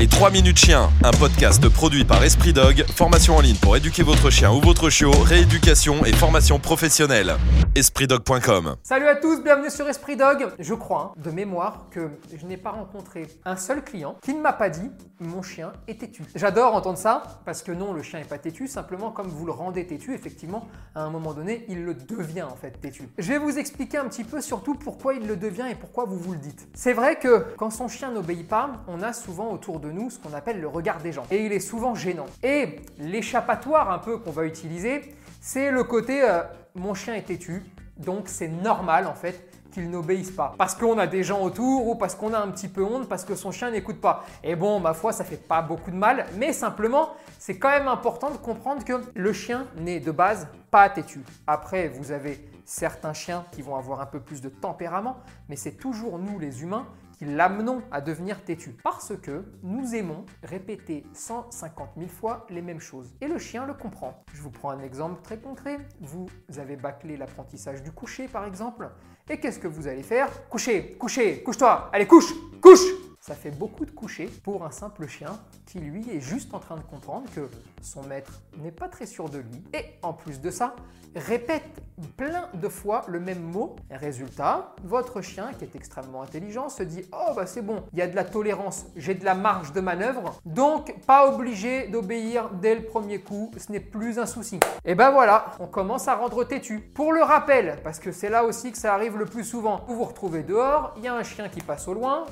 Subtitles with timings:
[0.00, 4.02] Les 3 minutes chien, un podcast produit par Esprit Dog, formation en ligne pour éduquer
[4.02, 7.36] votre chien ou votre chiot, rééducation et formation professionnelle.
[7.76, 10.48] EspritDog.com Salut à tous, bienvenue sur Esprit Dog.
[10.58, 14.40] Je crois, hein, de mémoire, que je n'ai pas rencontré un seul client qui ne
[14.40, 14.90] m'a pas dit
[15.20, 16.24] mon chien est têtu.
[16.34, 19.52] J'adore entendre ça parce que non, le chien n'est pas têtu, simplement comme vous le
[19.52, 23.08] rendez têtu, effectivement, à un moment donné, il le devient en fait têtu.
[23.18, 26.18] Je vais vous expliquer un petit peu surtout pourquoi il le devient et pourquoi vous
[26.18, 26.66] vous le dites.
[26.74, 30.18] C'est vrai que quand son chien n'obéit pas, on a souvent autour de nous ce
[30.18, 31.24] qu'on appelle le regard des gens.
[31.30, 32.26] Et il est souvent gênant.
[32.42, 36.42] Et l'échappatoire un peu qu'on va utiliser, c'est le côté euh,
[36.74, 37.62] mon chien est têtu,
[37.96, 40.54] donc c'est normal en fait qu'il n'obéisse pas.
[40.58, 43.24] Parce qu'on a des gens autour ou parce qu'on a un petit peu honte, parce
[43.24, 44.24] que son chien n'écoute pas.
[44.42, 47.88] Et bon, ma foi, ça fait pas beaucoup de mal, mais simplement, c'est quand même
[47.88, 51.20] important de comprendre que le chien n'est de base pas têtu.
[51.46, 55.18] Après, vous avez certains chiens qui vont avoir un peu plus de tempérament,
[55.48, 56.86] mais c'est toujours nous les humains
[57.20, 58.74] qui l'amenons à devenir têtu.
[58.82, 63.14] Parce que nous aimons répéter 150 000 fois les mêmes choses.
[63.20, 64.24] Et le chien le comprend.
[64.32, 65.76] Je vous prends un exemple très concret.
[66.00, 68.88] Vous avez bâclé l'apprentissage du coucher par exemple.
[69.28, 70.48] Et qu'est-ce que vous allez faire?
[70.48, 72.80] Coucher, coucher, couche-toi, allez couche, couche
[73.20, 76.76] ça fait beaucoup de coucher pour un simple chien qui lui est juste en train
[76.76, 77.50] de comprendre que
[77.82, 80.74] son maître n'est pas très sûr de lui et en plus de ça
[81.14, 81.82] répète
[82.16, 83.76] plein de fois le même mot.
[83.90, 88.02] Résultat, votre chien qui est extrêmement intelligent se dit "Oh bah c'est bon, il y
[88.02, 92.74] a de la tolérance, j'ai de la marge de manœuvre, donc pas obligé d'obéir dès
[92.74, 96.44] le premier coup, ce n'est plus un souci." Et ben voilà, on commence à rendre
[96.44, 96.80] têtu.
[96.80, 99.96] Pour le rappel, parce que c'est là aussi que ça arrive le plus souvent, vous
[99.96, 102.24] vous retrouvez dehors, il y a un chien qui passe au loin,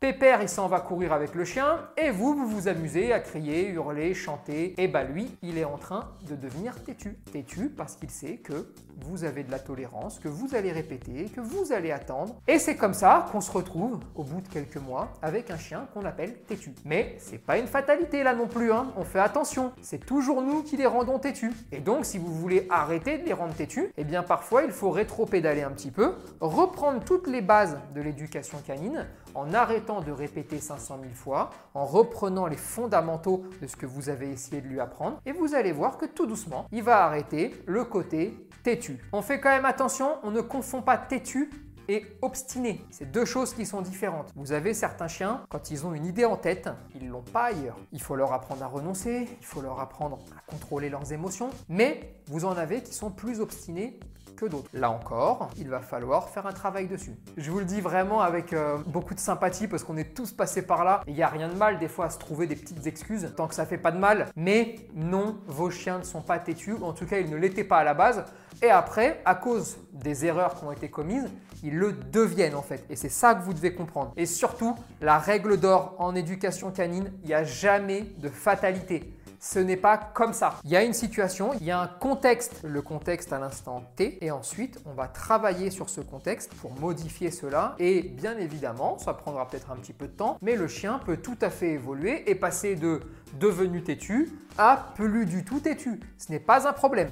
[0.00, 3.68] Pépère, il s'en va courir avec le chien, et vous, vous vous amusez à crier,
[3.68, 4.74] hurler, chanter.
[4.76, 7.16] Et bah lui, il est en train de devenir têtu.
[7.32, 8.68] Têtu parce qu'il sait que
[9.00, 12.36] vous avez de la tolérance, que vous allez répéter, que vous allez attendre.
[12.46, 15.86] Et c'est comme ça qu'on se retrouve, au bout de quelques mois, avec un chien
[15.94, 16.74] qu'on appelle têtu.
[16.84, 18.92] Mais c'est pas une fatalité là non plus, hein.
[18.96, 19.72] on fait attention.
[19.80, 21.52] C'est toujours nous qui les rendons têtus.
[21.72, 24.90] Et donc, si vous voulez arrêter de les rendre têtus, eh bien parfois il faut
[24.90, 29.52] rétro-pédaler un petit peu, reprendre toutes les bases de l'éducation canine en
[29.84, 34.62] de répéter 500 000 fois, en reprenant les fondamentaux de ce que vous avez essayé
[34.62, 38.48] de lui apprendre, et vous allez voir que tout doucement, il va arrêter le côté
[38.62, 38.98] têtu.
[39.12, 41.50] On fait quand même attention, on ne confond pas têtu
[41.88, 42.84] et obstiné.
[42.90, 44.32] C'est deux choses qui sont différentes.
[44.36, 47.76] Vous avez certains chiens, quand ils ont une idée en tête, ils l'ont pas ailleurs.
[47.92, 52.14] Il faut leur apprendre à renoncer, il faut leur apprendre à contrôler leurs émotions, mais
[52.26, 53.98] vous en avez qui sont plus obstinés
[54.34, 54.68] que d'autres.
[54.74, 57.14] Là encore, il va falloir faire un travail dessus.
[57.36, 60.62] Je vous le dis vraiment avec euh, beaucoup de sympathie parce qu'on est tous passés
[60.62, 61.02] par là.
[61.06, 63.46] Il n'y a rien de mal des fois à se trouver des petites excuses tant
[63.46, 64.26] que ça fait pas de mal.
[64.36, 67.78] Mais non, vos chiens ne sont pas têtus, en tout cas ils ne l'étaient pas
[67.78, 68.24] à la base.
[68.62, 71.28] Et après, à cause des erreurs qui ont été commises,
[71.62, 72.84] ils le deviennent en fait.
[72.90, 74.12] Et c'est ça que vous devez comprendre.
[74.16, 79.14] Et surtout, la règle d'or en éducation canine, il n'y a jamais de fatalité
[79.44, 80.54] ce n'est pas comme ça.
[80.64, 84.24] Il y a une situation, il y a un contexte, le contexte à l'instant T,
[84.24, 87.74] et ensuite on va travailler sur ce contexte pour modifier cela.
[87.78, 91.18] Et bien évidemment, ça prendra peut-être un petit peu de temps, mais le chien peut
[91.18, 93.00] tout à fait évoluer et passer de
[93.38, 96.00] devenu têtu à plus du tout têtu.
[96.16, 97.10] Ce n'est pas un problème.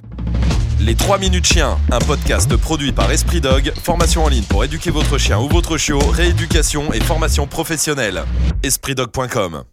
[0.85, 4.91] Les 3 minutes chien, un podcast produit par Esprit Dog, formation en ligne pour éduquer
[4.91, 8.25] votre chien ou votre chiot, rééducation et formation professionnelle.
[8.63, 9.63] EspritDog.com